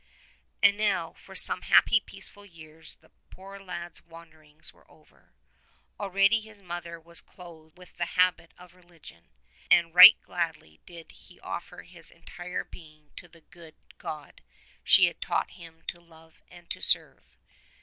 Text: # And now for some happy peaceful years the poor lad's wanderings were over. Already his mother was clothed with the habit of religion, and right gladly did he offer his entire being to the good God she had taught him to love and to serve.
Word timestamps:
# 0.33 0.63
And 0.63 0.77
now 0.77 1.13
for 1.13 1.35
some 1.35 1.61
happy 1.61 1.99
peaceful 1.99 2.43
years 2.43 2.95
the 3.01 3.11
poor 3.29 3.59
lad's 3.59 4.01
wanderings 4.03 4.73
were 4.73 4.89
over. 4.89 5.31
Already 5.99 6.41
his 6.41 6.59
mother 6.59 6.99
was 6.99 7.21
clothed 7.21 7.77
with 7.77 7.97
the 7.97 8.07
habit 8.17 8.51
of 8.57 8.73
religion, 8.73 9.29
and 9.69 9.93
right 9.93 10.19
gladly 10.23 10.79
did 10.87 11.11
he 11.11 11.39
offer 11.41 11.83
his 11.83 12.09
entire 12.09 12.63
being 12.63 13.11
to 13.15 13.27
the 13.27 13.41
good 13.41 13.75
God 13.99 14.41
she 14.83 15.05
had 15.05 15.21
taught 15.21 15.51
him 15.51 15.83
to 15.89 16.01
love 16.01 16.41
and 16.49 16.67
to 16.71 16.81
serve. 16.81 17.23